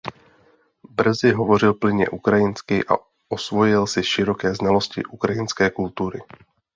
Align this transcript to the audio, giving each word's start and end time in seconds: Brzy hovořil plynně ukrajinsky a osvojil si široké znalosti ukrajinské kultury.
Brzy 0.89 1.31
hovořil 1.31 1.73
plynně 1.73 2.09
ukrajinsky 2.09 2.83
a 2.85 2.93
osvojil 3.29 3.87
si 3.87 4.03
široké 4.03 4.55
znalosti 4.55 5.05
ukrajinské 5.05 5.69
kultury. 5.69 6.19